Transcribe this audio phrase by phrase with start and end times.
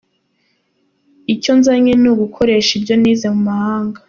[1.33, 3.99] Icyo nzanye ni gukoresha ibyo nize mu mahanga.